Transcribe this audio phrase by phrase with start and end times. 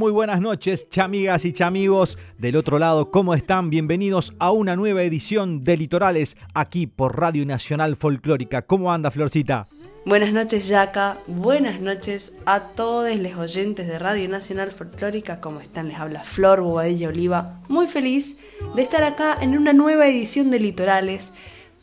[0.00, 3.68] Muy buenas noches, chamigas y chamigos del otro lado, ¿cómo están?
[3.68, 8.62] Bienvenidos a una nueva edición de Litorales aquí por Radio Nacional Folclórica.
[8.62, 9.66] ¿Cómo anda, Florcita?
[10.06, 11.18] Buenas noches, Yaca.
[11.26, 15.38] Buenas noches a todos los oyentes de Radio Nacional Folclórica.
[15.38, 15.88] ¿Cómo están?
[15.88, 17.60] Les habla Flor Bobadilla Oliva.
[17.68, 18.38] Muy feliz
[18.74, 21.34] de estar acá en una nueva edición de Litorales.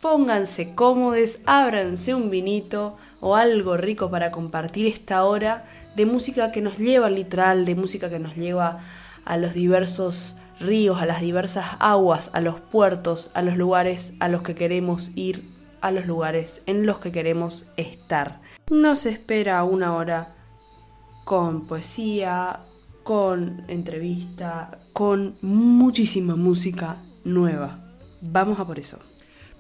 [0.02, 5.66] Pónganse cómodos, ábranse un vinito o algo rico para compartir esta hora
[5.98, 8.82] de música que nos lleva al litoral, de música que nos lleva
[9.26, 14.28] a los diversos ríos, a las diversas aguas, a los puertos, a los lugares a
[14.28, 15.44] los que queremos ir,
[15.82, 18.42] a los lugares en los que queremos estar.
[18.70, 20.36] Nos espera una hora
[21.26, 22.60] con poesía,
[23.04, 27.80] con entrevista, con muchísima música nueva.
[28.22, 29.00] Vamos a por eso.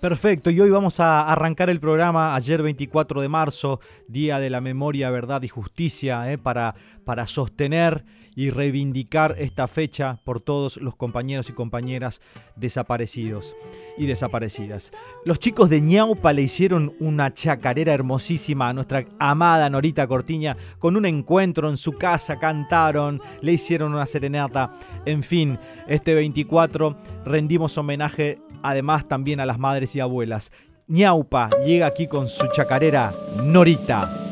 [0.01, 4.61] Perfecto, y hoy vamos a arrancar el programa ayer 24 de marzo, Día de la
[4.61, 6.75] Memoria, Verdad y Justicia, eh, para,
[7.08, 8.03] para sostener
[8.36, 12.19] y reivindicar esta fecha por todos los compañeros y compañeras
[12.58, 13.55] desaparecidos
[13.97, 14.91] y desaparecidas.
[15.23, 20.97] Los chicos de Ñaupa le hicieron una chacarera hermosísima a nuestra amada Norita Cortiña, con
[20.97, 24.73] un encuentro en su casa, cantaron, le hicieron una serenata,
[25.05, 30.52] en fin, este 24 rendimos homenaje además también a las madres y abuelas.
[30.87, 34.27] Ñaupa llega aquí con su chacarera Norita.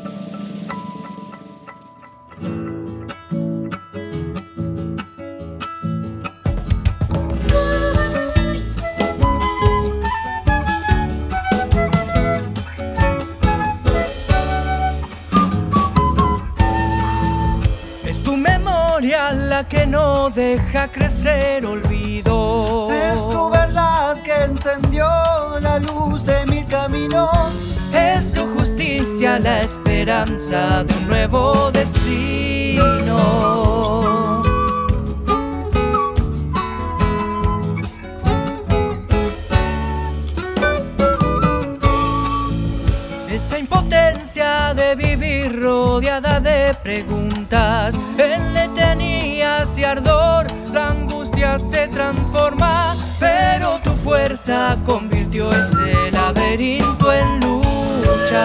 [20.25, 22.87] No deja crecer olvido.
[22.91, 25.07] Es tu verdad que encendió
[25.59, 27.51] la luz de mil caminos.
[27.93, 33.15] Es tu justicia la esperanza de un nuevo destino.
[43.29, 52.95] Esa impotencia de vivir rodeada de preguntas, en letanías y ardor, la angustia se transforma,
[53.19, 58.41] pero tu fuerza convirtió ese laberinto en lucha.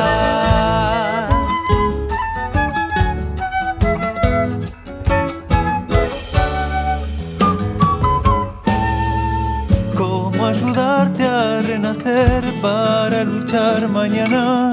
[9.96, 14.69] ¿Cómo ayudarte a renacer para luchar mañana?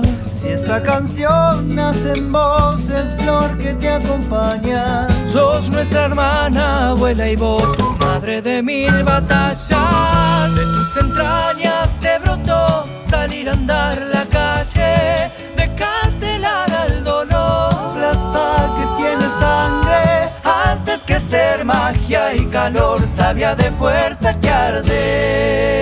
[0.68, 5.08] Esta canción nace en vos, es flor que te acompaña.
[5.32, 7.64] Sos nuestra hermana, abuela y voz,
[8.02, 10.54] madre de mil batallas.
[10.54, 17.72] De tus entrañas te brotó salir a andar la calle, de castelar al dolor.
[18.02, 25.77] La sal que tiene sangre, Haces crecer magia y calor, sabia de fuerza que arde.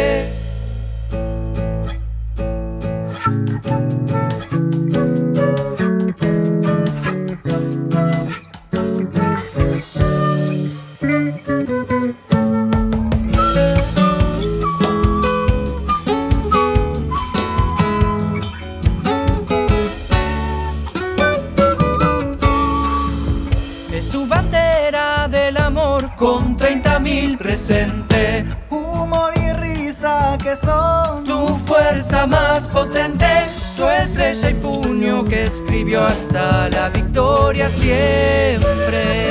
[37.70, 39.26] Siempre.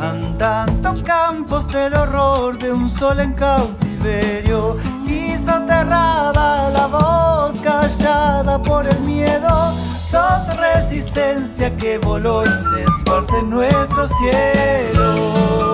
[0.00, 4.76] Andando campos del horror de un sol en cautiverio
[5.06, 9.72] Hizo aterrada la voz callada por el miedo
[10.10, 15.71] Sos resistencia que voló y se esparce en nuestro cielo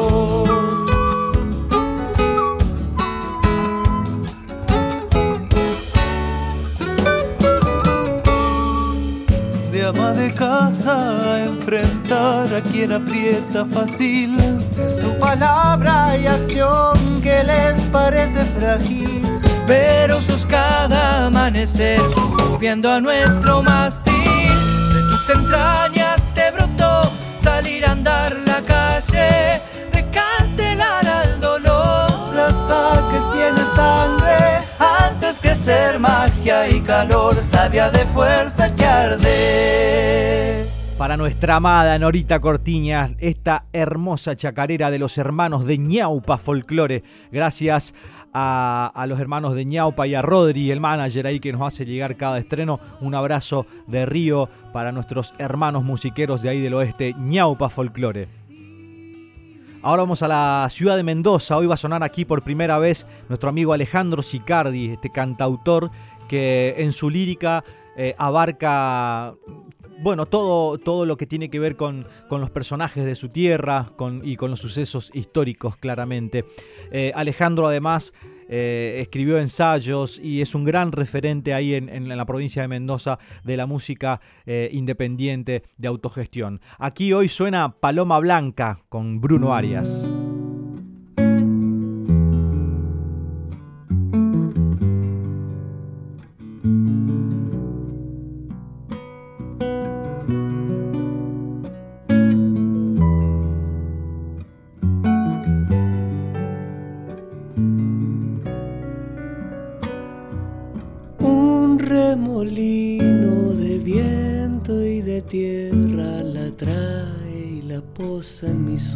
[10.89, 14.37] fuerza enfrentar a quien aprieta fácil.
[14.79, 19.23] Es tu palabra y acción que les parece frágil.
[19.67, 22.01] Pero sos cada amanecer
[22.39, 24.15] subiendo a nuestro mástil.
[24.15, 27.13] De tus entrañas te brotó
[27.43, 29.61] salir a andar la calle,
[29.93, 32.09] de castelar al dolor.
[32.35, 34.39] La sal que tiene sangre,
[34.79, 40.58] haces crecer magia y calor, sabia de fuerza que arde.
[40.99, 47.05] Para nuestra amada Norita Cortiñas, esta hermosa chacarera de los hermanos de Ñaupa Folclore.
[47.31, 47.95] Gracias
[48.35, 52.17] a, los hermanos de Ñaupa y a Rodri, el manager ahí que nos hace llegar
[52.17, 52.81] cada estreno.
[53.01, 58.27] Un abrazo de Río para nuestros hermanos musiqueros de ahí del oeste, Ñaupa Folclore.
[59.83, 61.57] Ahora vamos a la ciudad de Mendoza.
[61.57, 65.93] Hoy va a sonar aquí por primera vez nuestro amigo Alejandro Sicardi, este cantautor
[66.27, 67.63] que en su lírica
[67.97, 69.35] eh, abarca
[70.01, 73.87] bueno, todo, todo lo que tiene que ver con, con los personajes de su tierra
[74.23, 76.45] y con los sucesos históricos, claramente.
[76.91, 78.13] Eh, Alejandro, además,
[78.49, 83.19] eh, escribió ensayos y es un gran referente ahí en, en la provincia de Mendoza
[83.45, 86.61] de la música eh, independiente de autogestión.
[86.79, 90.11] Aquí hoy suena Paloma Blanca con Bruno Arias.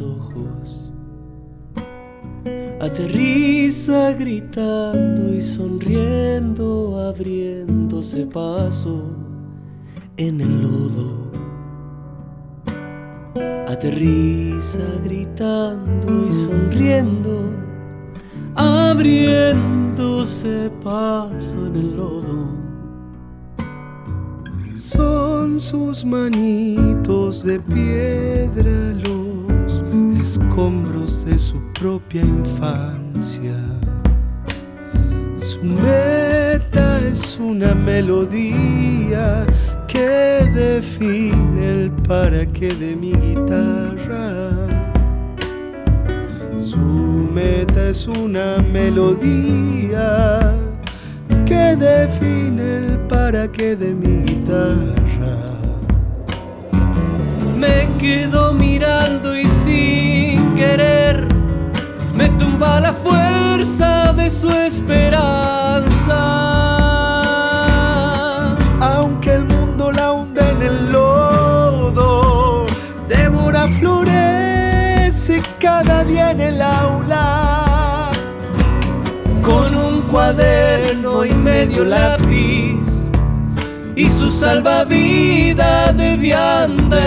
[0.00, 0.92] Ojos.
[2.80, 9.04] Aterriza gritando y sonriendo, abriéndose paso
[10.16, 11.30] en el lodo.
[13.68, 17.50] Aterriza gritando y sonriendo,
[18.54, 22.62] abriéndose paso en el lodo.
[24.74, 28.81] Son sus manitos de piedra
[30.52, 33.56] escombros de su propia infancia.
[35.40, 39.46] Su meta es una melodía
[39.88, 44.50] que define el para qué de mi guitarra.
[46.58, 46.76] Su
[47.32, 50.52] meta es una melodía
[51.46, 55.38] que define el para qué de mi guitarra.
[57.56, 59.51] Me quedo mirando y
[60.54, 61.28] querer
[62.14, 66.18] me tumba la fuerza de su esperanza.
[68.80, 72.66] Aunque el mundo la hunde en el lodo,
[73.08, 78.10] Débora florece cada día en el aula.
[79.42, 83.08] Con un cuaderno y medio lápiz
[83.96, 87.02] y su salvavidas de vianda.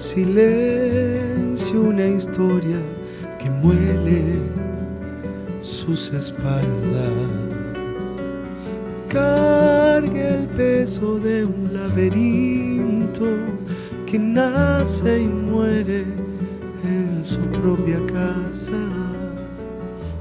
[0.00, 2.78] Silencio una historia
[3.38, 4.38] que muele
[5.60, 7.12] sus espaldas.
[9.08, 13.26] Carga el peso de un laberinto
[14.06, 16.04] que nace y muere
[16.84, 18.80] en su propia casa.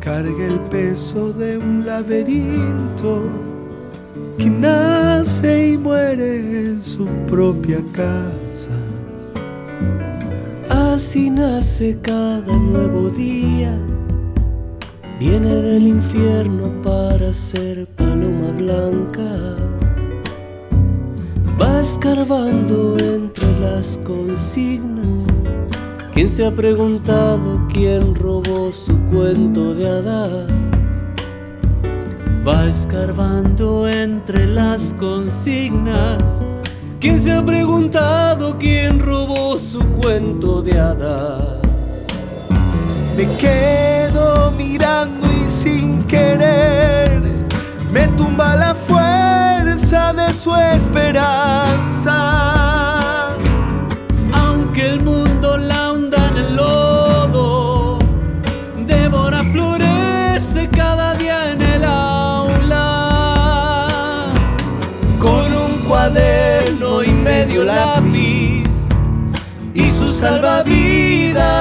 [0.01, 3.29] Carga el peso de un laberinto
[4.38, 8.78] que nace y muere en su propia casa.
[10.99, 13.73] Así nace cada nuevo día,
[15.17, 19.55] viene del infierno para ser paloma blanca.
[21.57, 25.25] Va escarbando entre las consignas.
[26.11, 30.47] ¿Quién se ha preguntado quién robó su cuento de hadas?
[32.45, 36.41] Va escarbando entre las consignas.
[36.99, 41.59] ¿Quién se ha preguntado quién robó su cuento de hadas?
[43.15, 47.21] Me quedo mirando y sin querer
[47.89, 52.48] me tumba la fuerza de su esperanza.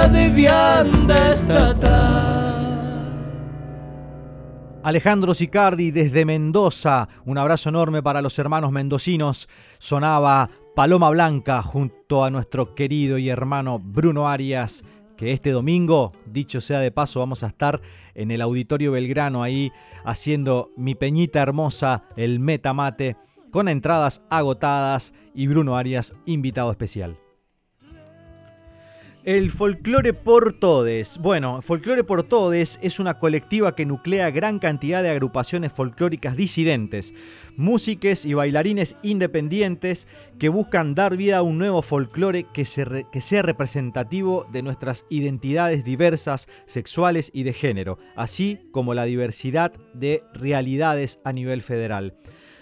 [0.06, 1.18] De vianda.
[4.88, 9.48] Alejandro Sicardi desde Mendoza, un abrazo enorme para los hermanos mendocinos.
[9.78, 14.84] Sonaba Paloma Blanca junto a nuestro querido y hermano Bruno Arias,
[15.18, 17.82] que este domingo, dicho sea de paso, vamos a estar
[18.14, 19.72] en el Auditorio Belgrano ahí
[20.04, 23.16] haciendo mi peñita hermosa, el Metamate,
[23.50, 27.18] con entradas agotadas y Bruno Arias invitado especial.
[29.28, 31.18] El Folclore por Todes.
[31.18, 37.12] Bueno, Folclore por Todes es una colectiva que nuclea gran cantidad de agrupaciones folclóricas disidentes,
[37.54, 40.08] músiques y bailarines independientes
[40.38, 42.64] que buscan dar vida a un nuevo folclore que,
[43.12, 49.74] que sea representativo de nuestras identidades diversas, sexuales y de género, así como la diversidad
[49.92, 52.14] de realidades a nivel federal.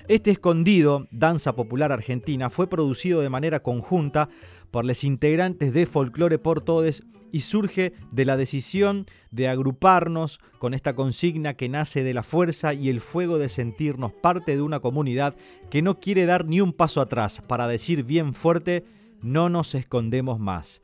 [0.08, 4.28] Este escondido, danza popular argentina, fue producido de manera conjunta
[4.70, 10.74] por los integrantes de Folklore por Todes y surge de la decisión de agruparnos con
[10.74, 14.80] esta consigna que nace de la fuerza y el fuego de sentirnos parte de una
[14.80, 15.36] comunidad
[15.70, 18.84] que no quiere dar ni un paso atrás para decir bien fuerte,
[19.22, 20.82] no nos escondemos más.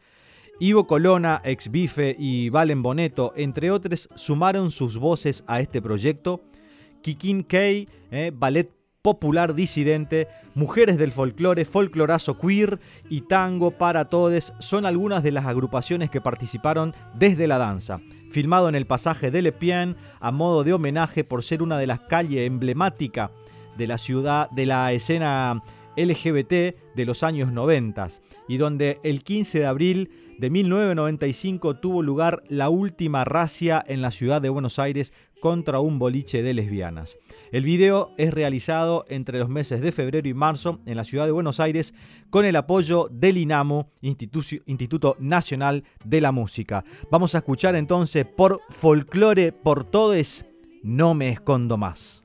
[0.60, 6.44] Ivo Colona, ex Bife y Valen Boneto, entre otros, sumaron sus voces a este proyecto.
[7.00, 8.70] Kikin Kay, eh, ballet
[9.02, 12.78] popular disidente, mujeres del folclore, folclorazo queer
[13.10, 18.00] y tango para todes son algunas de las agrupaciones que participaron desde la danza.
[18.30, 21.98] Filmado en el pasaje de Lepien a modo de homenaje por ser una de las
[22.00, 23.32] calles emblemáticas
[23.76, 25.62] de la ciudad, de la escena
[25.96, 26.50] LGBT
[26.94, 27.92] de los años 90
[28.48, 34.10] y donde el 15 de abril de 1995 tuvo lugar la última racia en la
[34.10, 37.18] ciudad de Buenos Aires contra un boliche de lesbianas.
[37.50, 41.32] El video es realizado entre los meses de febrero y marzo en la ciudad de
[41.32, 41.94] Buenos Aires
[42.30, 46.84] con el apoyo del INAMU, Instituto Nacional de la Música.
[47.10, 50.46] Vamos a escuchar entonces por Folclore por Todes,
[50.82, 52.24] No me escondo más.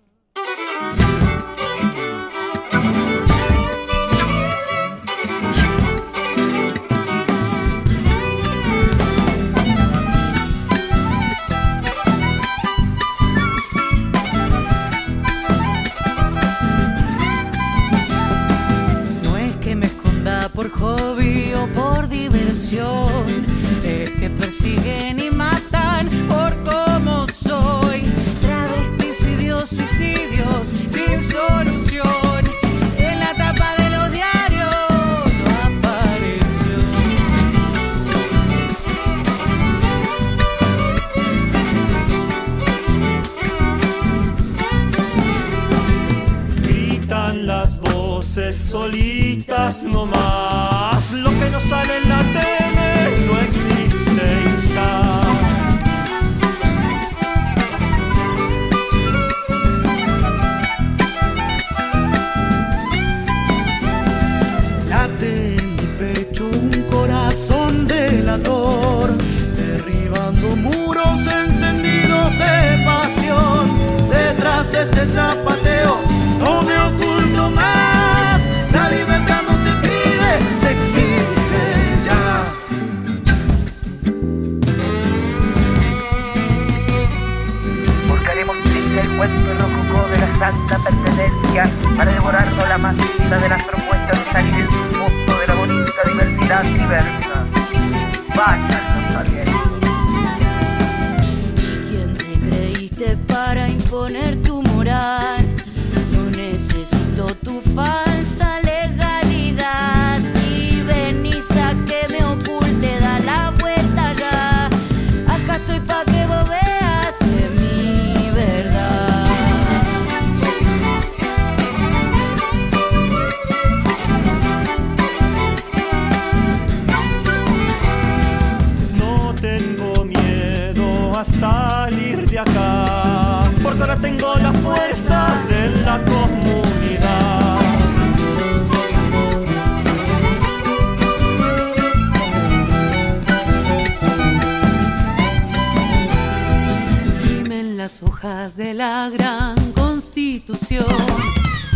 [148.38, 150.86] De la gran constitución,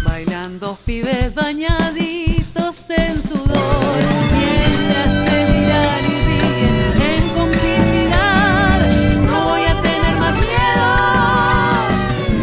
[0.06, 3.98] bailando pibes bañaditos en sudor,
[4.32, 8.80] mientras se miran y ríen en complicidad.
[9.24, 10.36] No voy a tener más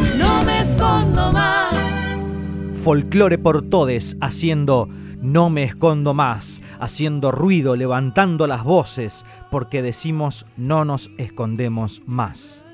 [0.09, 1.73] miedo, no me escondo más.
[2.75, 4.89] Folclore por todes, haciendo
[5.23, 12.65] no me escondo más, haciendo ruido, levantando las voces, porque decimos no nos escondemos más.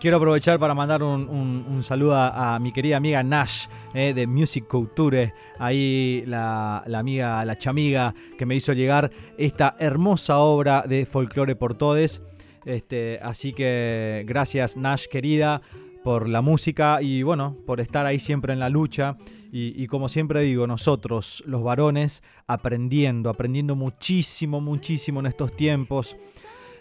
[0.00, 4.66] Quiero aprovechar para mandar un, un- saludo a, mi querida amiga Nash eh, de Music
[4.66, 11.06] Couture, ahí la, la amiga, la chamiga que me hizo llegar esta hermosa obra de
[11.06, 12.22] Folclore por Todes.
[12.66, 15.60] Este, así que gracias Nash querida
[16.04, 19.16] por la música y bueno, por estar ahí siempre en la lucha.
[19.50, 26.16] Y, y como siempre digo, nosotros, los varones, aprendiendo, aprendiendo muchísimo, muchísimo en estos tiempos,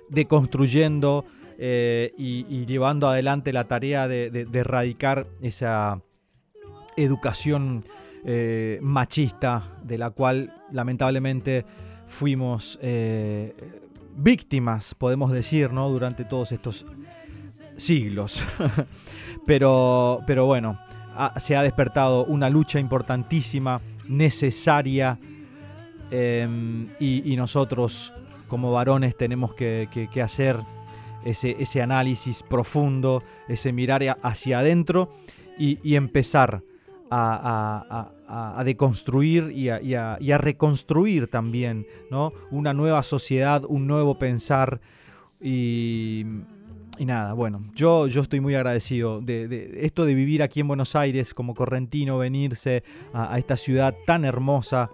[0.10, 1.26] deconstruyendo
[1.58, 6.02] eh, y, llevando adelante la tarea de, erradicar esa
[6.98, 7.86] educación
[8.26, 11.66] eh, machista de la cual lamentablemente
[12.08, 13.54] fuimos eh,
[14.16, 15.90] víctimas, podemos decir, ¿no?
[15.90, 16.86] durante todos estos
[17.78, 18.44] siglos.
[19.46, 20.80] pero, pero bueno,
[21.38, 25.20] se ha despertado una lucha importantísima, necesaria,
[26.12, 28.14] em, y, nosotros
[28.48, 30.60] como varones tenemos que hacer
[31.26, 35.10] ese, ese análisis profundo, ese mirar hacia adentro
[35.58, 36.64] y, empezar
[37.12, 42.32] a, deconstruir y a, reconstruir también ¿no?
[42.52, 44.80] una nueva sociedad, un nuevo pensar
[45.42, 46.26] y,
[47.00, 51.34] nada, bueno, yo, yo estoy muy agradecido de, esto de vivir aquí en Buenos Aires
[51.34, 54.92] como correntino, venirse a, esta ciudad tan hermosa,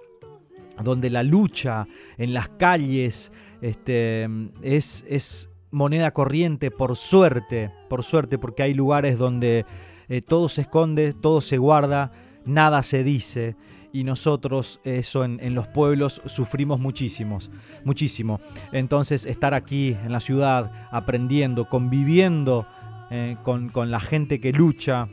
[0.83, 1.85] donde la lucha
[2.17, 4.27] en las calles este,
[4.63, 9.65] es, es moneda corriente por suerte, por suerte, porque hay lugares donde
[10.09, 12.11] eh, todo se esconde, todo se guarda,
[12.45, 13.55] nada se dice.
[13.93, 17.51] Y nosotros eso en, los pueblos sufrimos muchísimos,
[17.83, 18.39] muchísimo.
[18.71, 22.65] Entonces estar aquí en la ciudad, aprendiendo, conviviendo
[23.09, 25.09] eh, con, con la gente que lucha,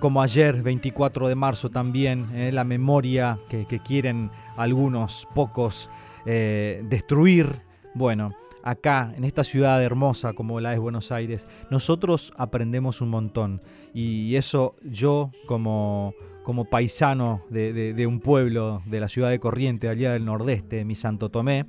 [0.00, 5.90] como ayer, 24 de marzo también, eh, la memoria que, quieren algunos pocos
[6.24, 7.62] destruir.
[7.94, 13.60] Bueno, acá, en esta ciudad hermosa como la es Buenos Aires, nosotros aprendemos un montón.
[13.94, 20.12] Y eso yo como, como paisano de, un pueblo de la ciudad de Corriente, allá
[20.12, 21.66] del nordeste, mi Santo Tomé,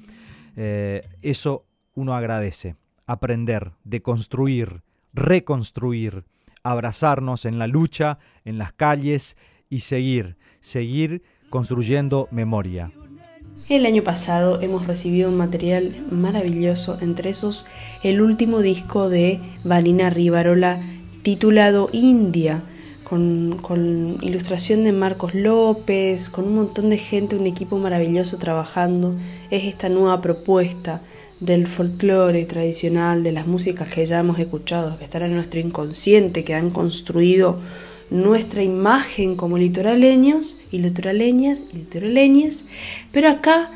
[0.56, 2.75] eh, eso uno agradece.
[3.08, 6.25] Aprender, deconstruir, reconstruir,
[6.63, 9.38] abrazarnos en la lucha, en las calles
[9.69, 12.91] y seguir, seguir construyendo memoria.
[13.71, 17.67] El año pasado hemos recibido un material maravilloso, entre esos
[18.03, 20.81] el último disco de Vanina Rivarola
[21.21, 22.63] titulado India,
[23.05, 29.15] con, con ilustración de Marcos López, con un montón de gente, un equipo maravilloso trabajando.
[29.51, 31.01] Es esta nueva propuesta
[31.39, 36.43] del folclore tradicional, de las músicas que ya hemos escuchado, que están en nuestro inconsciente,
[36.43, 37.60] que han construido
[38.12, 42.65] nuestra imagen como litoraleños y litoraleñas y litoraleñas,
[43.12, 43.71] pero acá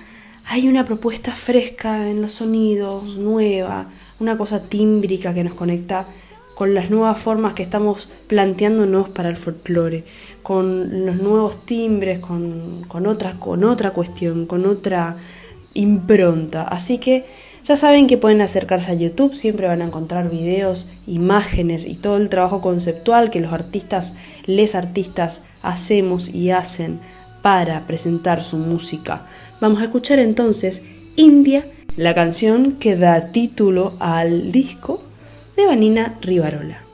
[0.45, 6.06] hay una propuesta fresca en los sonidos, nueva, una cosa tímbrica que nos conecta
[6.54, 10.04] con las nuevas formas que estamos planteándonos para el folclore,
[10.43, 13.04] con los nuevos timbres, con, con,
[13.39, 15.17] con otra cuestión, con otra
[15.74, 16.63] impronta.
[16.63, 17.26] Así que
[17.65, 22.17] ya saben que pueden acercarse a YouTube, siempre van a encontrar videos, imágenes y todo
[22.17, 26.99] el trabajo conceptual que los artistas, les artistas hacemos y hacen
[27.41, 29.25] para presentar su música.
[29.62, 30.84] Vamos a escuchar entonces
[31.15, 31.65] India,
[31.97, 35.01] la canción que da título al disco
[35.58, 36.85] de Vanina Rivarola.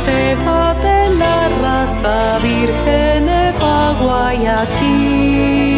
[0.00, 3.52] Manceba de la raza virgen de
[4.00, 5.69] Guayaquil.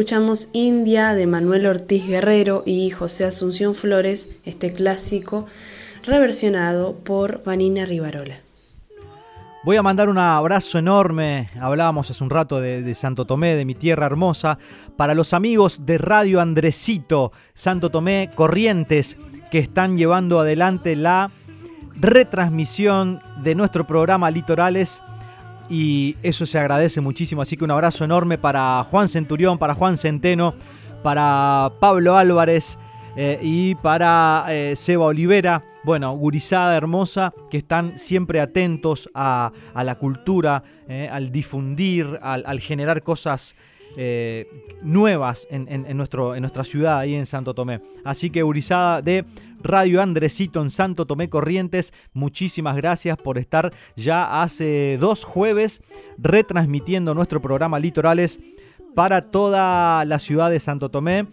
[0.00, 5.46] Escuchamos India de Manuel Ortiz Guerrero y José Asunción Flores, este clásico
[6.04, 8.36] reversionado por Vanina Rivarola.
[9.62, 13.66] Voy a mandar un abrazo enorme, hablábamos hace un rato de, de Santo Tomé, de
[13.66, 14.58] mi tierra hermosa,
[14.96, 19.18] para los amigos de Radio Andresito, Santo Tomé Corrientes,
[19.50, 21.30] que están llevando adelante la
[21.96, 25.02] retransmisión de nuestro programa Litorales
[25.70, 29.96] y eso se agradece muchísimo, así que un abrazo enorme para Juan Centurión, para Juan
[29.96, 30.54] Centeno,
[31.02, 32.76] para Pablo Álvarez
[33.16, 39.84] eh, y para eh, Seba Olivera, bueno, gurizada hermosa, que están siempre atentos a, a
[39.84, 43.54] la cultura, eh, al difundir, al, al generar cosas
[43.96, 44.46] eh,
[44.82, 47.80] nuevas en, nuestro, en nuestra ciudad, ahí en Santo Tomé.
[48.04, 49.24] Así que gurizada de
[49.62, 55.82] Radio Andresito en Santo Tomé Corrientes, muchísimas gracias por estar ya hace dos jueves
[56.18, 58.40] retransmitiendo nuestro programa Litorales
[58.94, 61.26] para toda la ciudad de Santo Tomé,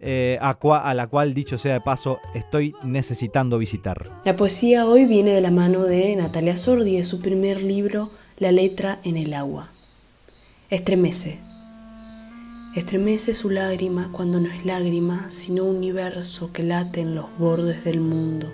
[0.00, 4.10] eh, a, a la cual, dicho sea de paso, estoy necesitando visitar.
[4.24, 8.52] La poesía hoy viene de la mano de Natalia Sordi, de su primer libro, La
[8.52, 9.70] letra en el agua.
[10.70, 11.47] Estremece.
[12.74, 18.00] Estremece su lágrima cuando no es lágrima, sino universo que late en los bordes del
[18.00, 18.52] mundo.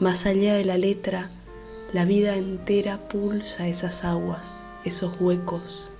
[0.00, 1.30] Más allá de la letra,
[1.92, 5.90] la vida entera pulsa esas aguas, esos huecos.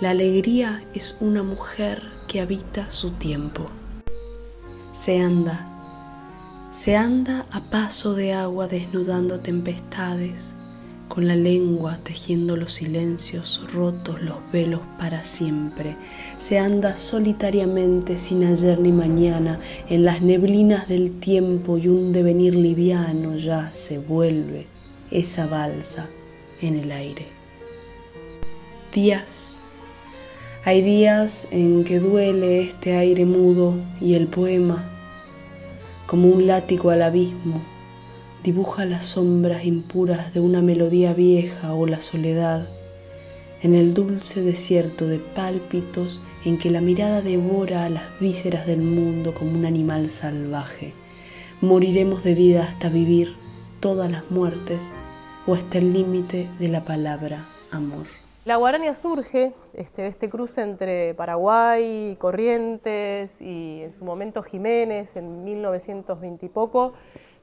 [0.00, 3.66] La alegría es una mujer que habita su tiempo.
[4.92, 5.68] Se anda,
[6.70, 10.56] se anda a paso de agua desnudando tempestades,
[11.12, 15.94] con la lengua tejiendo los silencios, rotos los velos para siempre.
[16.38, 22.54] Se anda solitariamente sin ayer ni mañana en las neblinas del tiempo y un devenir
[22.54, 24.64] liviano ya se vuelve
[25.10, 26.08] esa balsa
[26.62, 27.26] en el aire.
[28.94, 29.60] Días.
[30.64, 34.88] Hay días en que duele este aire mudo y el poema
[36.06, 37.62] como un látigo al abismo,
[38.42, 42.68] dibuja las sombras impuras de una melodía vieja o la soledad,
[43.62, 48.80] en el dulce desierto de pálpitos en que la mirada devora a las vísceras del
[48.80, 50.92] mundo como un animal salvaje.
[51.60, 53.36] Moriremos de vida hasta vivir
[53.78, 54.92] todas las muertes
[55.46, 58.06] o hasta el límite de la palabra amor.
[58.44, 65.44] La guaraña surge este, este cruce entre Paraguay, Corrientes y en su momento Jiménez en
[65.44, 66.94] 1920 y poco.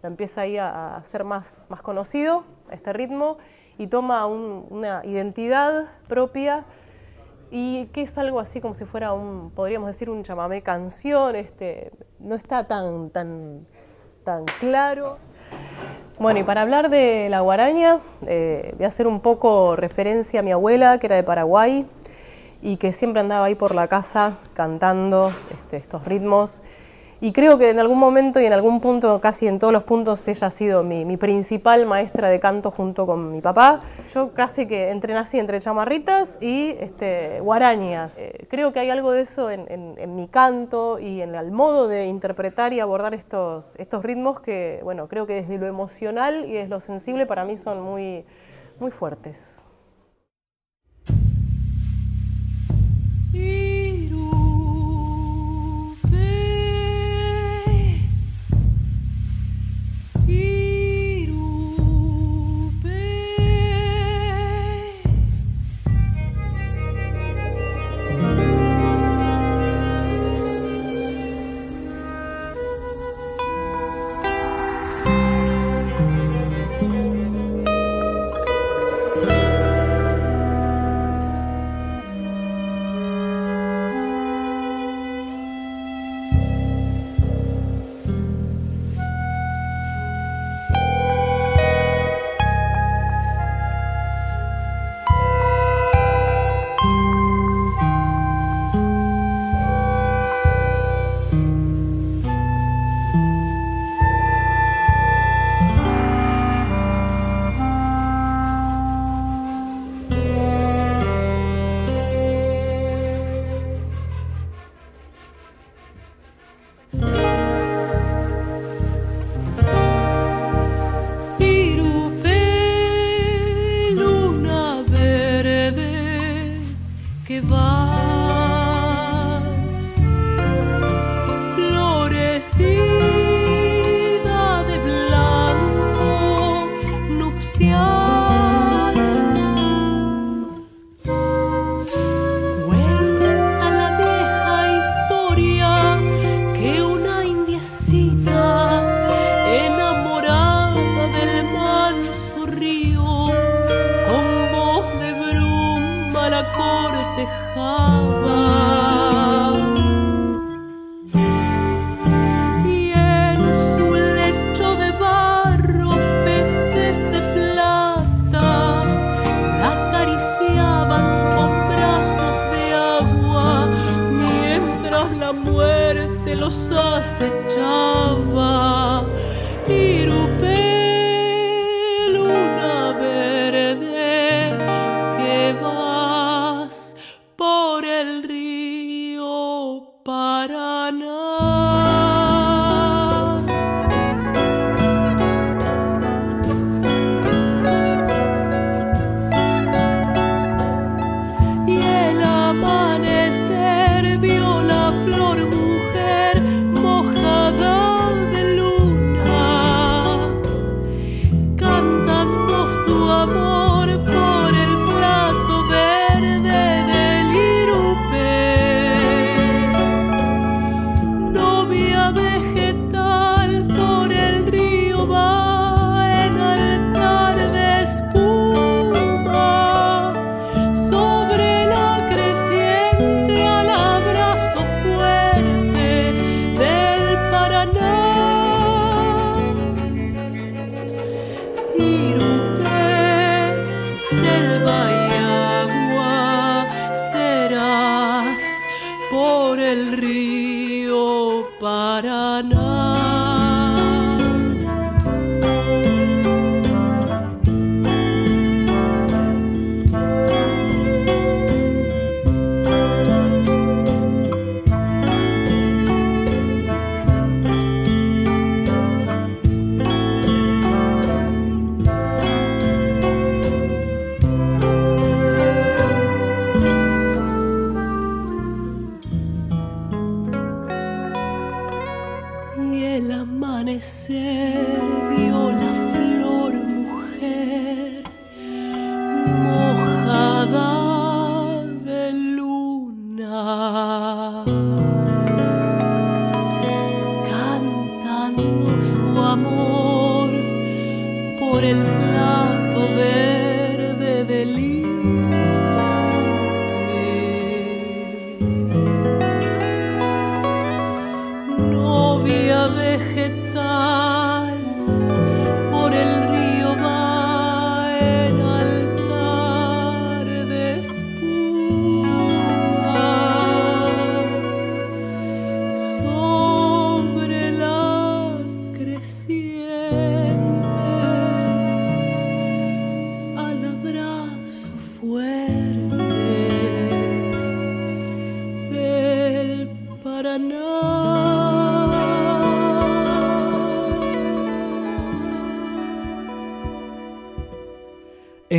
[0.02, 3.38] Lo empieza ahí a, ser más, más conocido, este ritmo,
[3.78, 6.66] y toma un- una identidad propia
[7.52, 11.92] y que es algo así como si fuera un, podríamos decir, un chamamé canción, este,
[12.20, 13.66] no está tan, tan,
[14.24, 15.18] tan claro.
[16.20, 20.44] Bueno, y para hablar de la guaraña, eh, voy a hacer un poco referencia a
[20.44, 21.88] mi abuela, que era de Paraguay,
[22.62, 26.62] y que siempre andaba ahí por la casa cantando este, estos ritmos.
[27.22, 30.26] Y creo que en algún momento y en algún punto, casi en todos los puntos,
[30.28, 33.82] ella ha sido mi, principal maestra de canto junto con mi papá.
[34.14, 38.20] Yo casi que entre nací entre chamarritas y este, guarañas.
[38.20, 42.08] Eh, creo que hay algo de eso en, mi canto y en el modo de
[42.08, 46.70] interpretar y abordar estos, estos ritmos que, bueno, creo que desde lo emocional y desde
[46.70, 48.24] lo sensible para mí son muy,
[48.80, 49.66] muy fuertes.
[53.34, 53.69] Irupé,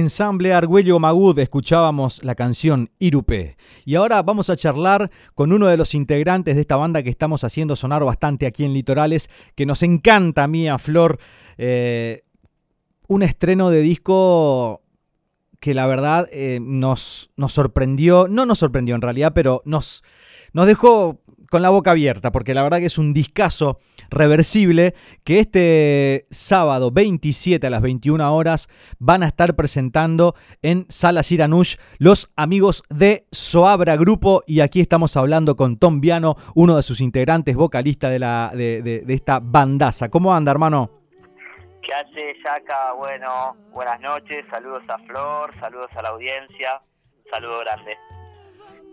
[0.01, 3.57] Ensamble Argüello Magud escuchábamos la canción Irupé.
[3.85, 7.45] Y ahora vamos a charlar con uno de los integrantes de esta banda que estamos
[7.45, 11.19] haciendo sonar bastante aquí en Litorales, que nos encanta a mí, a Flor.
[11.59, 12.23] Eh,
[13.09, 14.83] un estreno de disco
[15.61, 20.03] que la verdad eh, nos, nos sorprendió, no nos sorprendió en realidad, pero nos,
[20.53, 21.21] nos dejó
[21.51, 24.95] con la boca abierta, porque la verdad que es un discazo reversible
[25.25, 28.69] que este sábado 27 a las 21 horas
[28.99, 35.17] van a estar presentando en Sala Siranush los amigos de Soabra Grupo y aquí estamos
[35.17, 40.09] hablando con Tom Viano, uno de sus integrantes, vocalista de, la, de, de, esta bandaza.
[40.09, 41.00] ¿Cómo anda, hermano?
[41.83, 42.93] ¿Qué hace, Yaka?
[42.95, 46.83] Bueno, buenas noches, saludos a Flor, saludos a la audiencia,
[47.31, 47.97] saludo grande.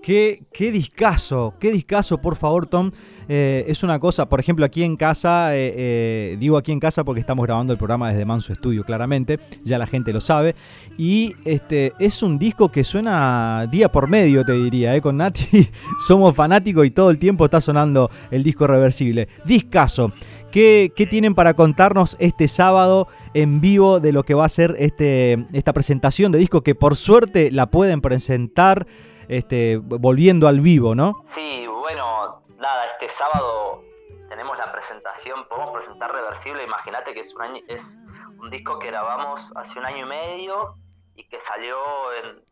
[0.01, 2.91] Qué, qué discazo, qué discazo, por favor, Tom.
[3.29, 7.03] Eh, es una cosa, por ejemplo, aquí en casa, eh, eh, digo aquí en casa
[7.03, 10.55] porque estamos grabando el programa desde Manso Estudio, claramente, ya la gente lo sabe.
[10.97, 15.69] Y este es un disco que suena día por medio, te diría, con Nati
[16.07, 19.27] somos fanáticos y todo el tiempo está sonando el disco reversible.
[19.45, 20.13] Discazo.
[20.57, 24.75] ¿Qué, ¿Qué, tienen para contarnos este sábado en vivo de lo que va a ser
[24.79, 28.87] este, esta presentación de disco que por suerte la pueden presentar?
[29.27, 31.21] este, volviendo al vivo, ¿no?
[31.25, 33.83] Sí, bueno, nada, este sábado
[34.29, 37.99] tenemos la presentación, podemos presentar Reversible, imagínate que es un, año, es
[38.39, 40.75] un disco que grabamos hace un año y medio
[41.15, 41.77] y que salió
[42.13, 42.43] en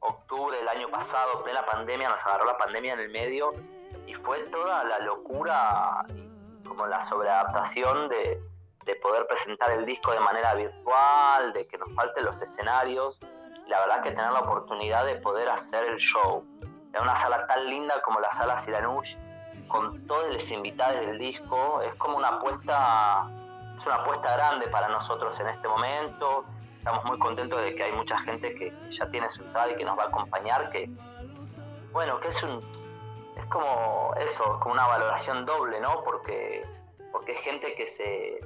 [0.00, 3.54] octubre del año pasado, plena pandemia, nos agarró la pandemia en el medio
[4.06, 6.04] y fue toda la locura,
[6.72, 8.40] como la sobreadaptación de,
[8.84, 13.20] de poder presentar el disco de manera virtual, de que nos falten los escenarios
[13.66, 17.66] la verdad que tener la oportunidad de poder hacer el show en una sala tan
[17.66, 19.16] linda como la sala Siranush,
[19.68, 23.30] con todos los invitados del disco, es como una apuesta,
[23.78, 26.44] es una apuesta grande para nosotros en este momento.
[26.76, 29.84] Estamos muy contentos de que hay mucha gente que ya tiene su entrada y que
[29.84, 30.90] nos va a acompañar, que
[31.92, 32.60] bueno, que es un
[33.36, 36.02] es como eso, como una valoración doble, ¿no?
[36.04, 36.64] Porque
[37.12, 38.38] porque es gente que se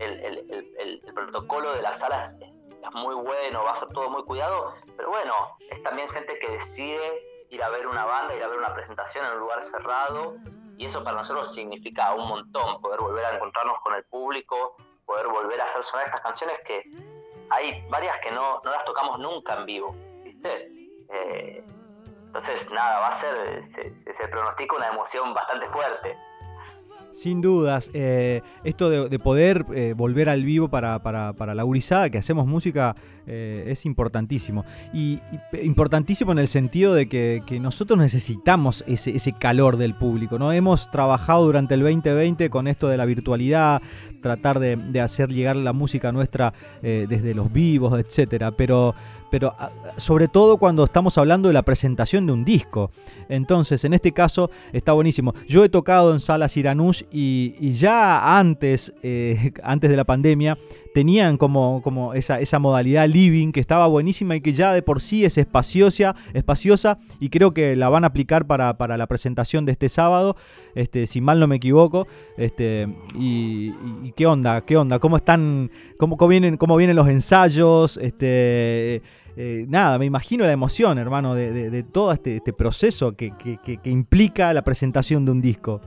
[0.00, 4.24] el, el, protocolo de la sala es, es muy bueno, va a ser todo muy
[4.24, 8.48] cuidado, pero bueno, es también gente que decide ir a ver una banda, ir a
[8.48, 10.36] ver una presentación en un lugar cerrado,
[10.76, 14.76] y eso para nosotros significa un montón, poder volver a encontrarnos con el público,
[15.06, 16.82] poder volver a hacer sonar estas canciones que
[17.50, 20.90] hay varias que no, no las tocamos nunca en vivo, ¿viste?
[21.10, 21.64] Eh,
[22.34, 26.16] entonces, nada, va a ser, se, pronostica una emoción bastante fuerte.
[27.12, 32.10] Sin dudas, eh, esto de, poder eh, volver al vivo para, para, para, la gurizada
[32.10, 32.96] que hacemos música
[33.26, 34.64] eh, es importantísimo.
[34.92, 35.20] Y,
[35.62, 40.38] importantísimo en el sentido de que, nosotros necesitamos ese, calor del público.
[40.38, 40.52] ¿no?
[40.52, 43.80] Hemos trabajado durante el 2020 con esto de la virtualidad,
[44.20, 46.52] tratar de, hacer llegar la música nuestra
[46.82, 48.50] desde los vivos, etcétera.
[48.52, 48.94] Pero,
[49.30, 52.90] pero ah, sobre todo cuando estamos hablando de la presentación de un disco.
[53.28, 55.34] Entonces, en este caso está buenísimo.
[55.48, 60.56] Yo he tocado en salas Iranush y, ya antes, eh, antes de la pandemia,
[60.94, 65.00] tenían como, como esa, esa, modalidad living que estaba buenísima y que ya de por
[65.00, 69.72] sí es espaciosa, espaciosa y creo que la van a aplicar para, la presentación de
[69.72, 70.36] este sábado,
[70.76, 72.06] este, si mal no me equivoco.
[72.38, 72.86] Este,
[73.16, 73.72] y,
[74.12, 79.02] qué onda, qué onda, cómo están, cómo, vienen, cómo vienen los ensayos, este.
[79.36, 83.32] Eh, nada, me imagino la emoción, hermano, de, todo este, este proceso que,
[83.82, 85.80] implica la presentación de un disco.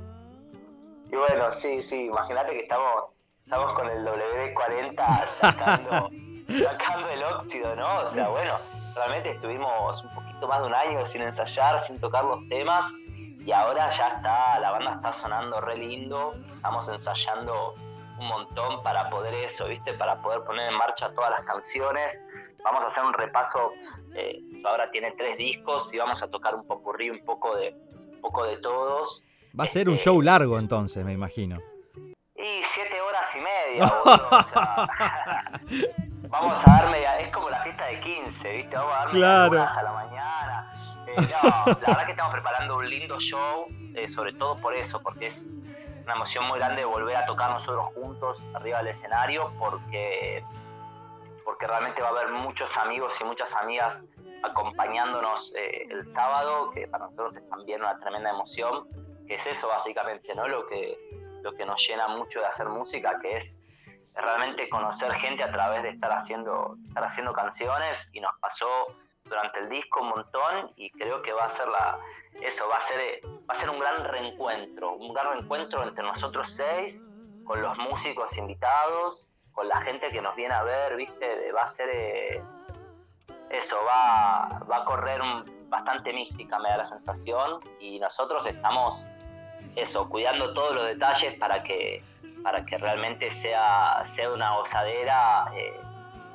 [1.09, 3.16] Y bueno, sí, sí, imagínate que estamos,
[3.47, 6.09] estamos con el WD-40 sacando,
[6.67, 7.99] sacando el óxido, ¿no?
[7.99, 8.55] O sea, bueno,
[8.93, 12.91] realmente estuvimos un poquito más de un año sin ensayar, sin tocar los temas,
[13.39, 17.75] y ahora ya está, la banda está sonando re lindo, estamos ensayando
[18.19, 19.93] un montón para poder eso, ¿viste?
[19.93, 22.19] Para poder poner en marcha todas las canciones.
[22.65, 23.71] Vamos a hacer un repaso,
[24.13, 27.73] eh, ahora tiene tres discos y vamos a tocar un popurrí un poco de,
[28.11, 29.23] un poco de todos.
[29.57, 31.61] Va a ser un show largo entonces, me imagino.
[32.37, 34.87] Y siete horas y media, boludo, o sea,
[36.29, 38.75] vamos a dar media, es como la fiesta de 15, ¿viste?
[38.75, 41.03] Vamos a dar media horas a la mañana.
[41.07, 43.65] Eh, no, la verdad que estamos preparando un lindo show,
[43.95, 45.47] eh, sobre todo por eso, porque es
[46.03, 50.43] una emoción muy grande volver a tocar nosotros juntos arriba del escenario, porque,
[51.43, 54.03] porque realmente va a haber muchos amigos y muchas amigas
[54.43, 58.87] acompañándonos eh, el sábado, que para nosotros es también una tremenda emoción
[59.27, 60.47] que es eso básicamente, ¿no?
[60.47, 60.97] Lo que,
[61.53, 63.61] que nos llena mucho de hacer música, que es
[64.15, 68.87] realmente conocer gente a través de estar haciendo, estar haciendo canciones y nos pasó
[69.23, 71.99] durante el disco un montón y creo que va a ser la
[72.41, 73.19] eso va a ser
[73.49, 77.05] va a ser un gran reencuentro un gran reencuentro entre nosotros seis
[77.43, 81.67] con los músicos invitados con la gente que nos viene a ver viste va a
[81.67, 82.41] ser eh,
[83.49, 85.21] eso, va, va a correr
[85.69, 89.05] bastante mística, me da la sensación, y nosotros estamos,
[89.75, 92.03] eso, cuidando todos los detalles para que,
[92.43, 95.79] para que realmente sea, sea una gozadera eh,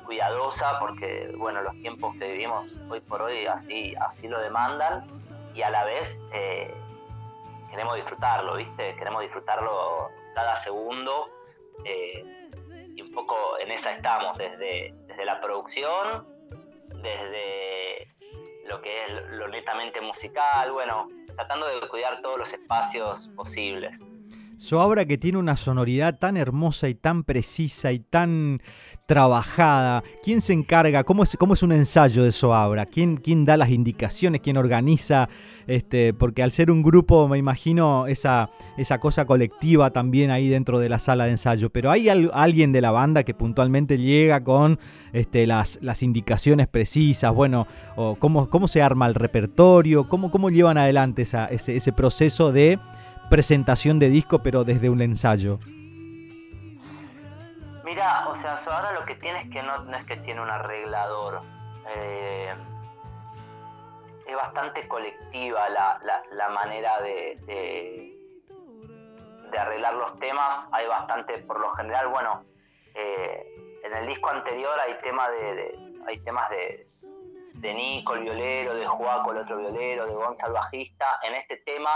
[0.05, 5.05] cuidadosa, porque, bueno, los tiempos que vivimos hoy por hoy así, así lo demandan,
[5.53, 6.73] y a la vez eh,
[7.69, 8.95] queremos disfrutarlo, ¿viste?
[8.95, 11.29] Queremos disfrutarlo cada segundo.
[11.85, 12.25] eh,
[12.95, 16.27] y un poco en esa estamos, desde, desde la producción,
[17.01, 18.12] desde
[18.65, 23.99] lo que es lo netamente musical, bueno, tratando de cuidar todos los espacios posibles.
[24.63, 28.61] Soabra que tiene una sonoridad tan hermosa y tan precisa y tan
[29.05, 30.03] trabajada.
[30.23, 31.03] ¿Quién se encarga?
[31.03, 32.85] ¿Cómo es, cómo es un ensayo de Soabra?
[32.85, 34.39] ¿Quién, ¿Quién da las indicaciones?
[34.39, 35.27] ¿Quién organiza?
[35.67, 40.79] Este, porque al ser un grupo, me imagino esa, esa cosa colectiva también ahí dentro
[40.79, 41.69] de la sala de ensayo.
[41.69, 44.79] Pero hay al- alguien de la banda que puntualmente llega con
[45.11, 47.33] este, las, las indicaciones precisas.
[47.33, 52.53] Bueno, o cómo, cómo se arma el repertorio, cómo, cómo llevan adelante ese, ese proceso
[52.53, 52.79] de
[53.33, 55.57] presentación de disco, pero desde un ensayo.
[57.83, 61.41] Mira, o sea, ahora lo que tiene es que no, es que tiene un arreglador.
[61.95, 62.53] eh,
[64.27, 65.99] es bastante colectiva la,
[66.31, 68.15] la- manera de, de,
[69.57, 70.67] arreglar los temas.
[70.71, 72.45] Hay bastante, por lo general, bueno,
[72.93, 76.85] eh, en el disco anterior hay tema de, de- hay temas de,
[77.55, 81.17] de Nico, el violero, de Juaco, el otro violero, de Gonzalo bajista.
[81.23, 81.89] En este tema,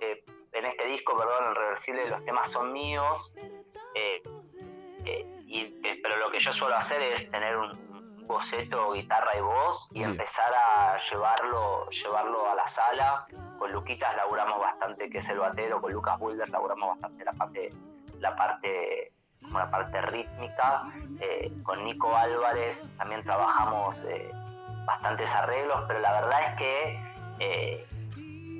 [0.00, 3.32] eh, en este disco, perdón, en Reversible, los temas son míos.
[3.94, 4.22] eh,
[5.04, 7.90] eh, y, eh, pero lo que yo suelo hacer es tener un,
[8.26, 10.10] boceto, guitarra y voz y Bien.
[10.10, 13.26] empezar a llevarlo, llevarlo a la sala.
[13.58, 17.72] Con Luquitas laburamos bastante, que es el batero, con Lucas Wilder laburamos bastante la parte,
[18.20, 20.84] la parte, como la parte rítmica.
[21.64, 23.96] Con Nico Álvarez también trabajamos
[24.86, 27.86] bastantes arreglos, pero la verdad es que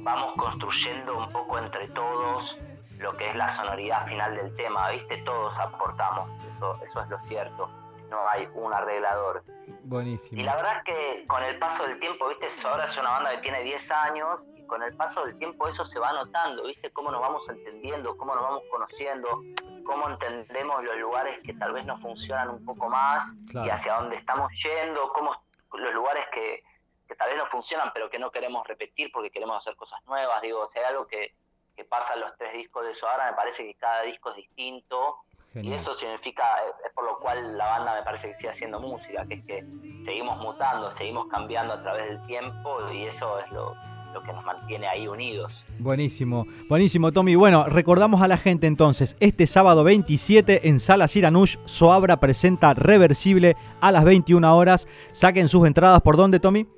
[0.03, 2.59] vamos construyendo un poco entre todos
[2.99, 5.17] lo que es la sonoridad final del tema, ¿viste?
[5.19, 7.69] Todos aportamos, eso, eso es lo cierto,
[8.11, 9.43] no hay un arreglador.
[9.85, 10.41] Buenísimo.
[10.41, 12.49] Y la verdad es que con el paso del tiempo, ¿viste?
[12.67, 15.85] Ahora es una banda que tiene 10 años y con el paso del tiempo eso
[15.85, 16.91] se va notando, ¿viste?
[16.93, 19.43] Cómo nos vamos entendiendo, cómo nos vamos conociendo,
[19.87, 23.67] cómo entendemos los lugares que tal vez nos funcionan un poco más Claro.
[23.67, 25.35] y hacia dónde estamos yendo, cómo
[25.73, 26.63] los lugares que,
[27.11, 30.41] que tal vez no funcionan pero que no queremos repetir porque queremos hacer cosas nuevas.
[30.43, 31.35] Digo, si hay algo que,
[31.75, 35.17] que pasa en los tres discos de Soara, me parece que cada disco es distinto
[35.57, 36.45] y eso significa,
[36.87, 39.65] es por lo cual la banda me parece que sigue haciendo música, que es que
[40.05, 43.75] seguimos mutando, seguimos cambiando a través del tiempo y eso es lo,
[44.15, 45.65] lo que nos mantiene ahí unidos.
[45.81, 47.35] Buenísimo, buenísimo Tommy.
[47.35, 53.57] Bueno, recordamos a la gente entonces, este sábado 27 en Sala Siranush, Soabra presenta Reversible
[53.81, 54.87] a las 21 horas.
[55.11, 56.69] Saquen sus entradas, ¿por dónde Tommy?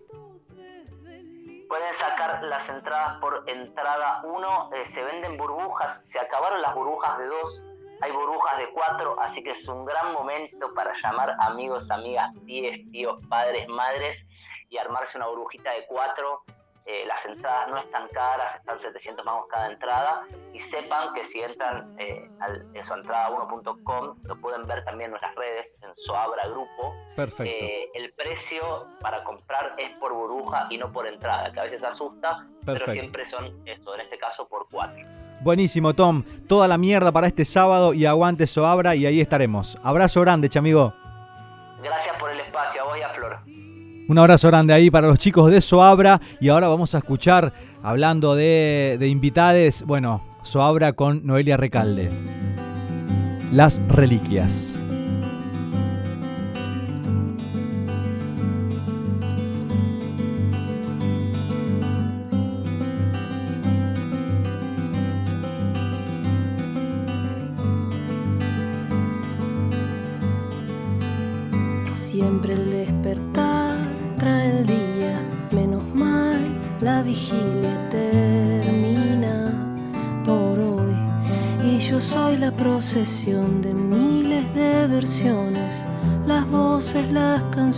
[3.20, 7.62] Por entrada 1, se venden burbujas, se acabaron las burbujas de 2,
[8.02, 12.90] hay burbujas de 4, así que es un gran momento para llamar amigos, amigas, tíes,
[12.90, 14.26] tíos, padres, madres
[14.68, 16.44] y armarse una burbujita de 4.
[17.06, 21.94] Las entradas no están caras, están 700 mangos cada entrada y sepan que si entran
[21.98, 26.94] eh, al, en su entrada1.com lo pueden ver también en nuestras redes, en Soabra Grupo.
[27.16, 27.44] Perfecto.
[27.44, 31.84] Eh, el precio para comprar es por burbuja y no por entrada, que a veces
[31.84, 35.04] asusta, pero siempre son esto, en este caso por cuatro.
[35.40, 39.76] Buenísimo Tom, toda la mierda para este sábado y aguante Soabra y ahí estaremos.
[39.82, 40.92] Abrazo grande, chamigo.
[41.82, 43.38] Gracias por el espacio, a vos y a Flor.
[44.08, 48.34] Un abrazo grande ahí para los chicos de Soabra y ahora vamos a escuchar, hablando
[48.34, 52.10] de, de invitades, bueno, Soabra con Noelia Recalde.
[53.52, 54.80] Las reliquias.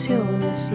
[0.07, 0.75] 就那些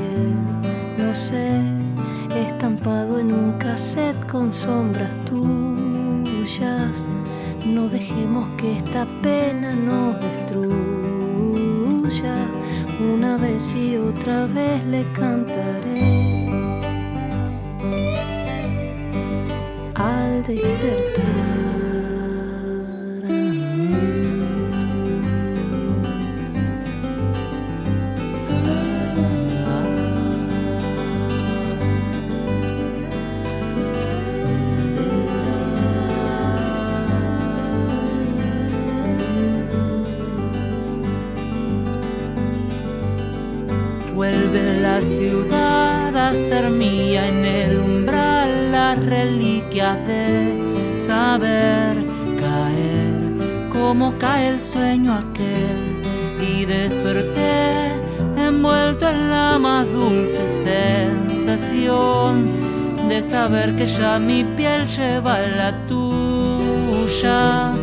[64.18, 67.74] mi piel lleva la tuya.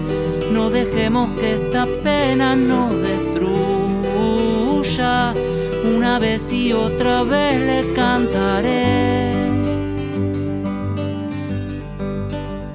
[0.51, 3.27] No dejemos que esta pena nos destruya.
[5.85, 9.35] Una vez y otra vez le cantaré.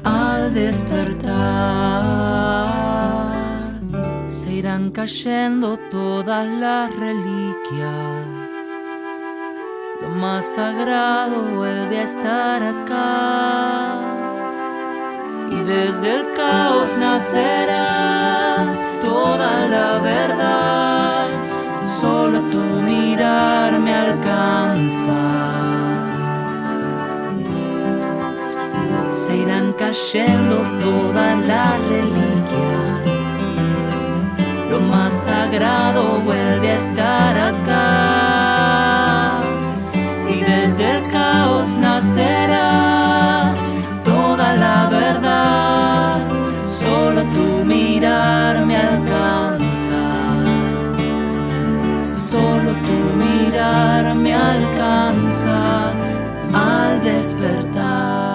[0.04, 1.32] Al despertar
[4.28, 8.11] se irán cayendo todas las reliquias
[10.16, 14.00] más sagrado vuelve a estar acá.
[15.50, 18.66] Y desde el caos nacerá
[19.02, 21.28] toda la verdad.
[21.86, 25.22] Solo tu mirar me alcanza.
[29.12, 33.02] Se irán cayendo todas las reliquias.
[34.70, 38.21] Lo más sagrado vuelve a estar acá
[42.02, 43.54] nacerá
[44.04, 46.18] toda la verdad.
[46.66, 50.04] Solo tu mirar me alcanza.
[52.12, 55.94] Solo tu mirar me alcanza
[56.54, 58.31] al despertar.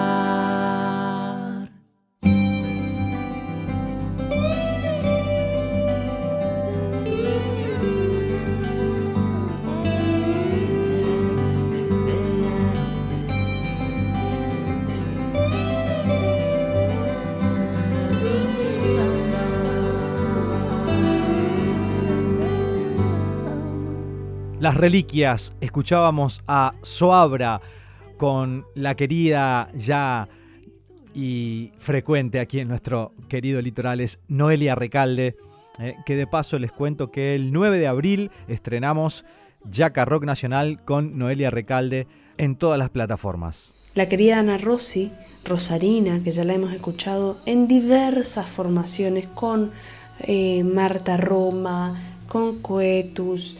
[24.59, 27.61] Las reliquias, escuchábamos a Soabra
[28.17, 30.27] con la querida ya
[31.13, 35.35] y frecuente aquí en nuestro querido litoral es Noelia Recalde,
[35.79, 39.25] eh, que de paso les cuento que el 9 de abril estrenamos
[39.71, 43.75] Jaca Rock Nacional con Noelia Recalde en todas las plataformas.
[43.93, 45.11] La querida Ana Rossi,
[45.45, 49.69] Rosarina, que ya la hemos escuchado en diversas formaciones con
[50.21, 51.95] eh, Marta Roma,
[52.27, 53.55] con Coetus,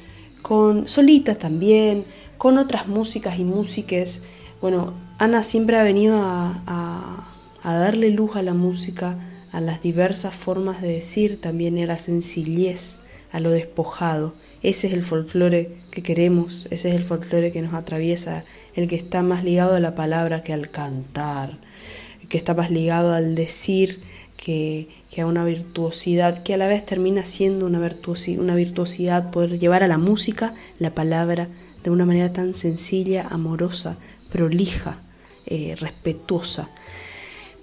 [0.48, 2.06] con solitas también,
[2.38, 4.24] con otras músicas y músiques.
[4.62, 7.28] Bueno, Ana siempre ha venido a, a,
[7.64, 9.20] a, darle luz a la música,
[9.52, 13.02] a las diversas formas de decir, también a la sencillez,
[13.34, 14.36] a lo despojado.
[14.64, 18.96] Ese es el folclore que queremos, ese es el folclore que nos atraviesa, el que
[18.96, 21.58] está más ligado a la palabra que al cantar,
[22.22, 24.00] el que está más ligado al decir
[24.48, 29.30] que, que a una virtuosidad que a la vez termina siendo una, virtuosi una virtuosidad
[29.30, 31.50] poder llevar a la música la palabra
[31.84, 33.98] de una manera tan sencilla, amorosa,
[34.32, 35.02] prolija,
[35.48, 36.70] eh, respetuosa.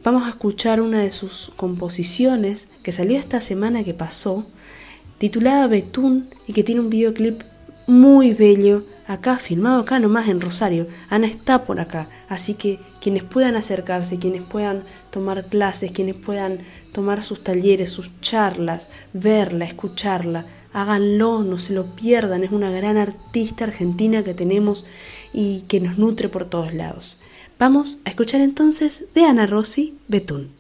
[0.03, 4.47] Vamos a escuchar una de sus composiciones que salió esta semana que pasó,
[5.17, 7.41] titulada Betún y que tiene un videoclip
[7.87, 10.87] muy bello, acá filmado acá nomás en Rosario.
[11.11, 16.61] Ana está por acá, así que quienes puedan acercarse, quienes puedan tomar clases, quienes puedan
[16.93, 22.97] tomar sus talleres, sus charlas, verla, escucharla, háganlo, no se lo pierdan, es una gran
[22.97, 24.87] artista argentina que tenemos
[25.33, 27.21] y que nos nutre por todos lados.
[27.59, 30.51] Vamos a escuchar entonces de Ana Rossi, Betún.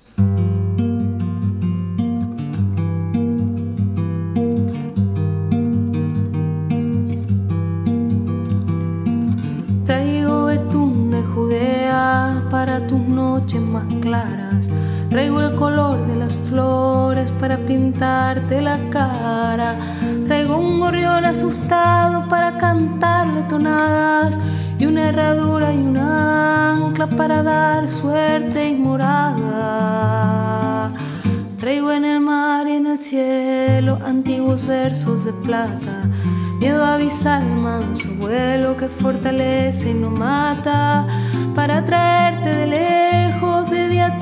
[13.35, 14.70] Noches más claras.
[15.09, 19.76] Traigo el color de las flores para pintarte la cara.
[20.24, 24.39] Traigo un gorrión asustado para cantarle tonadas.
[24.78, 29.32] Y una herradura y una ancla para dar suerte y morada.
[31.59, 36.09] Traigo en el mar y en el cielo antiguos versos de plata.
[36.61, 41.07] Miedo abisal, manso vuelo que fortalece y no mata.
[41.55, 43.03] Para traerte de lejos,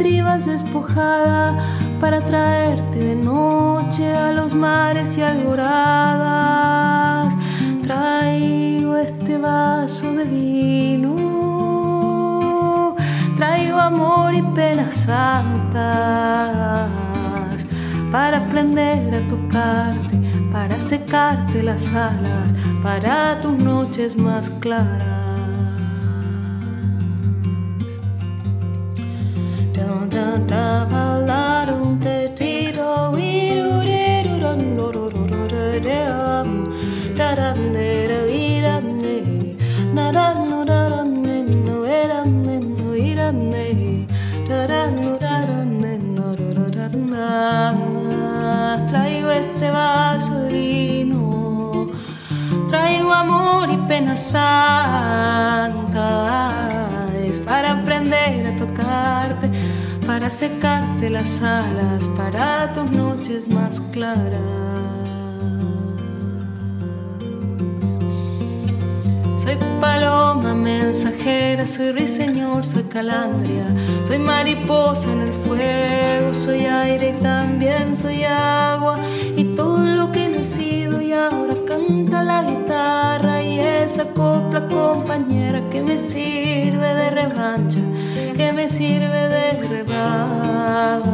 [0.03, 1.57] de diatribas despojada.
[2.01, 5.73] Para traerte de noche a los mares y alboradas.
[7.83, 11.17] Traigo este vaso de vino.
[13.37, 16.91] Traigo amor y penas santas
[18.11, 20.19] para aprender a tocarte,
[20.51, 25.12] para secarte las alas, para tus noches más claras.
[48.87, 51.87] Traigo este vaso de vino,
[52.69, 55.71] traigo amor y pena santa.
[57.25, 59.51] Es para aprender a tocarte,
[60.07, 64.41] para secarte las alas, para tus noches más claras.
[69.37, 73.67] Soy paloma mensajera, soy ruiseñor, soy calandria,
[74.07, 78.97] soy mariposa en el fuego, soy aire y también soy agua
[79.37, 85.61] y todo lo que he nacido y ahora canta la guitarra y esa copla compañera
[85.71, 87.79] que me sirve de revancha,
[88.37, 91.12] que me sirve de revancha.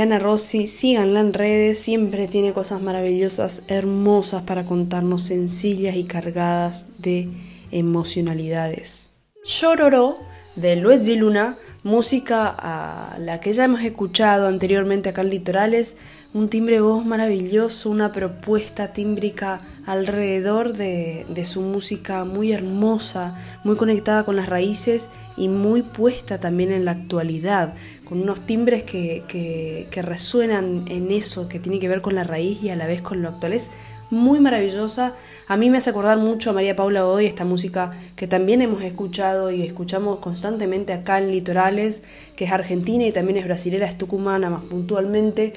[0.00, 6.88] Ana Rossi, síganla en redes, siempre tiene cosas maravillosas, hermosas para contarnos, sencillas y cargadas
[6.98, 7.28] de
[7.70, 9.10] emocionalidades.
[9.44, 10.16] Llororó
[10.56, 15.96] de Luigi Luna, música a la que ya hemos escuchado anteriormente acá en Litorales,
[16.32, 23.34] un timbre voz maravilloso, una propuesta tímbrica alrededor de, de, su música muy hermosa,
[23.64, 27.74] muy conectada con las raíces y muy puesta también en la actualidad,
[28.10, 32.60] con unos timbres que, que, resuenan en eso, que tiene que ver con la raíz
[32.60, 33.52] y a la vez con lo actual.
[33.52, 33.70] Es
[34.10, 35.14] muy maravillosa.
[35.46, 38.82] A mí me hace acordar mucho a María Paula Godoy, esta música que también hemos
[38.82, 42.02] escuchado y escuchamos constantemente acá en Litorales,
[42.34, 45.52] que es argentina y también es brasilera, es tucumana más puntualmente,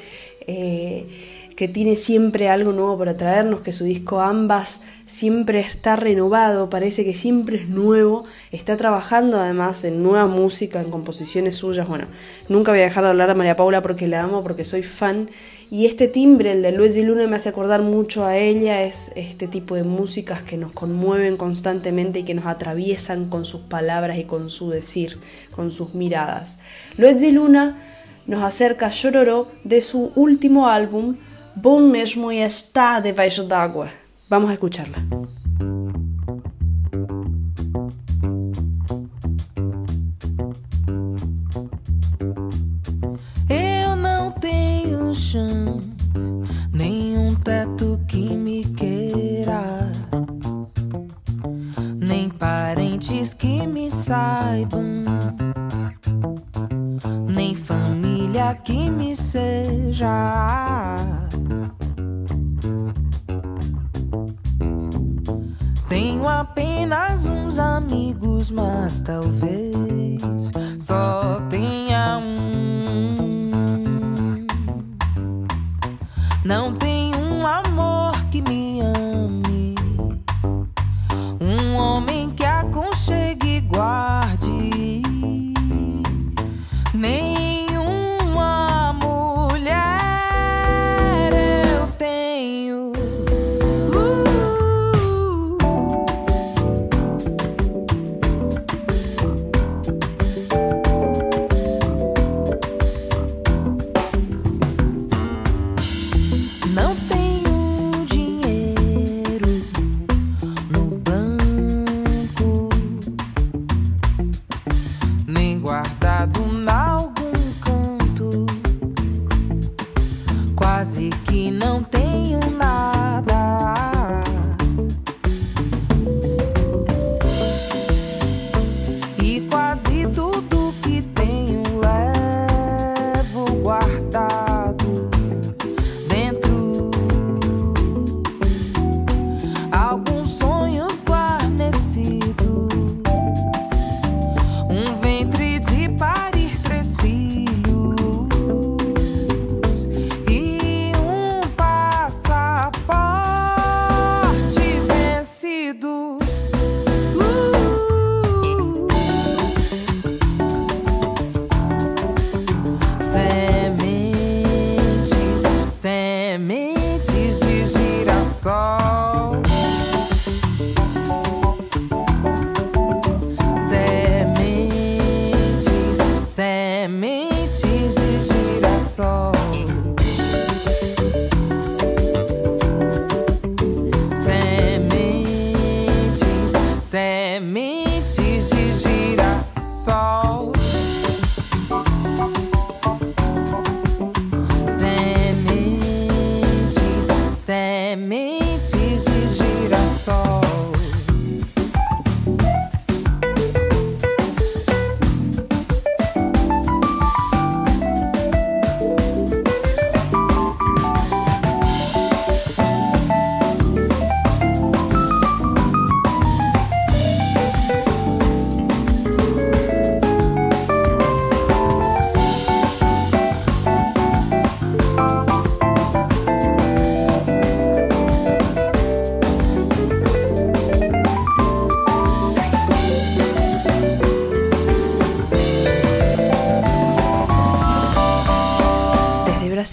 [0.45, 1.08] eh,
[1.56, 7.04] que tiene siempre algo nuevo para traernos, que su disco Ambas siempre está renovado, parece
[7.06, 11.88] que siempre es nuevo, está trabajando además en nueva música, en composiciones suyas.
[11.88, 12.08] Bueno,
[12.49, 15.30] nunca voy a dejar de hablar a María Paula porque la amo, porque soy fan
[15.74, 18.84] y este timbre, el de Luigi Luna, me hace acordar mucho a ella.
[18.84, 23.62] Es este tipo de músicas que nos conmueven constantemente y que nos atraviesan con sus
[23.62, 25.20] palabras y con su decir,
[25.56, 26.60] con sus miradas.
[26.95, 27.76] Luigi Luna
[28.28, 31.16] nos acerca Llororó de su último álbum,
[31.56, 33.88] Bom Mesmo e Está Debaixo d'Água.
[34.28, 34.97] Vamos a escucharla.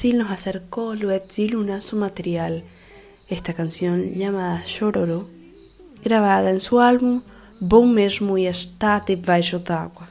[0.01, 2.65] Brasil nos acercó Luet Luna su material,
[3.29, 5.29] esta canción llamada Chororo,
[6.03, 7.23] grabada en su álbum
[7.61, 10.09] Bom Mesmo Está Debaixo d'Água.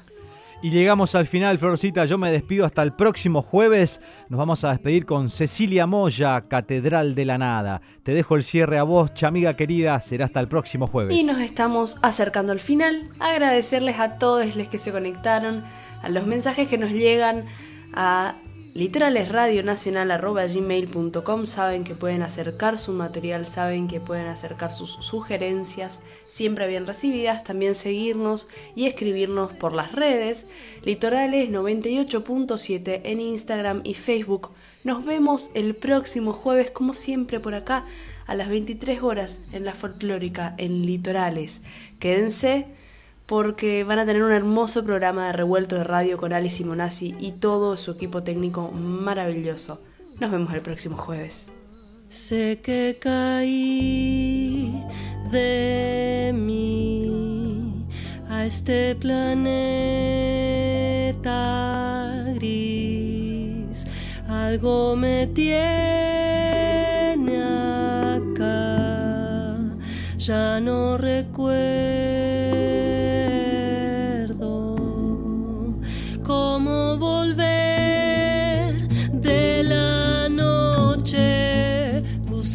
[0.61, 2.05] Y llegamos al final, Florcita.
[2.05, 3.99] Yo me despido hasta el próximo jueves.
[4.29, 7.81] Nos vamos a despedir con Cecilia Moya, Catedral de la Nada.
[8.03, 9.99] Te dejo el cierre a vos, chamiga querida.
[10.01, 11.17] Será hasta el próximo jueves.
[11.17, 13.09] Y nos estamos acercando al final.
[13.17, 15.63] Agradecerles a todos los que se conectaron,
[16.03, 17.45] a los mensajes que nos llegan
[17.91, 18.35] a
[18.79, 25.99] litoralesradionacional.gmail.com saben que pueden acercar su material, saben que pueden acercar sus sugerencias,
[26.29, 30.47] siempre bien recibidas, también seguirnos y escribirnos por las redes,
[30.85, 34.51] Litorales 98.7 en Instagram y Facebook.
[34.85, 37.83] Nos vemos el próximo jueves, como siempre por acá,
[38.27, 41.63] a las 23 horas en la folclórica en Litorales.
[41.99, 42.67] Quédense
[43.29, 47.33] porque van a tener un hermoso programa de revuelto de radio con Ali Simonazzi y
[47.33, 49.79] todo su equipo técnico maravilloso.
[50.19, 51.51] Nos vemos el próximo jueves.
[52.07, 54.83] Sé que caí
[55.31, 57.85] de mí
[58.29, 59.45] a este planeta
[62.33, 63.85] gris.
[64.27, 66.33] Algo me tiene
[68.15, 69.55] acá,
[70.17, 72.88] ya no recuerdo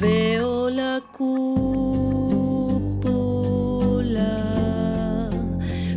[0.00, 1.58] Veo la cúpula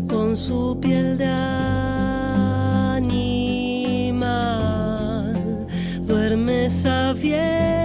[0.07, 1.27] con su piel de
[6.85, 7.80] of you.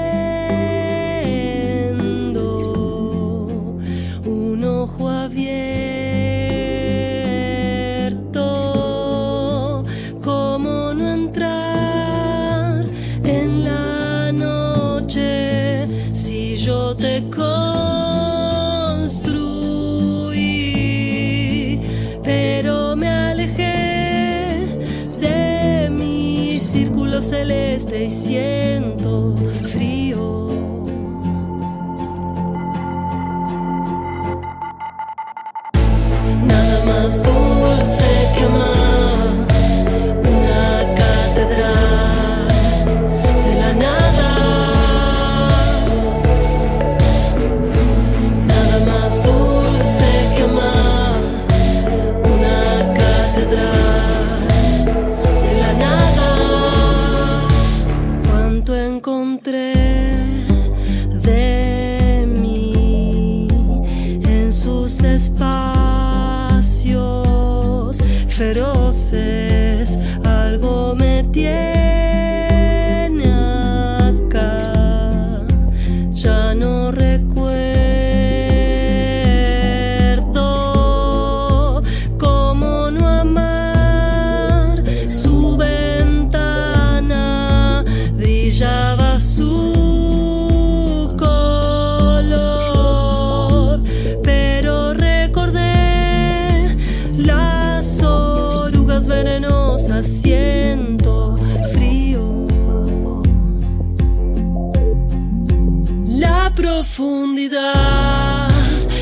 [106.57, 108.49] profundidad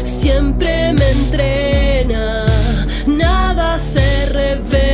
[0.02, 2.44] siempre me entrena,
[3.06, 4.93] nada se revela.